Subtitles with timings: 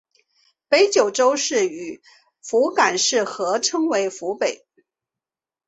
[0.67, 2.01] 北九州市与
[2.41, 4.65] 福冈市合称为福北。